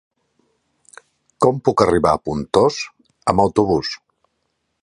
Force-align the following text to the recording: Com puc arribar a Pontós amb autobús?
Com 1.45 1.61
puc 1.69 1.85
arribar 1.85 2.15
a 2.15 2.21
Pontós 2.29 2.81
amb 3.35 3.45
autobús? 3.45 3.97